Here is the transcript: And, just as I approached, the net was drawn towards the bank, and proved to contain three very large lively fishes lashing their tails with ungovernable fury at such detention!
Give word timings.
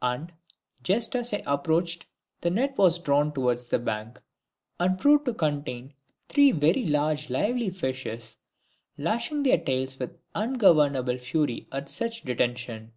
And, 0.00 0.32
just 0.82 1.14
as 1.14 1.34
I 1.34 1.42
approached, 1.46 2.06
the 2.40 2.48
net 2.48 2.78
was 2.78 2.98
drawn 2.98 3.30
towards 3.30 3.68
the 3.68 3.78
bank, 3.78 4.18
and 4.78 4.98
proved 4.98 5.26
to 5.26 5.34
contain 5.34 5.92
three 6.30 6.50
very 6.50 6.86
large 6.86 7.28
lively 7.28 7.68
fishes 7.68 8.38
lashing 8.96 9.42
their 9.42 9.58
tails 9.58 9.98
with 9.98 10.16
ungovernable 10.34 11.18
fury 11.18 11.68
at 11.72 11.90
such 11.90 12.22
detention! 12.22 12.92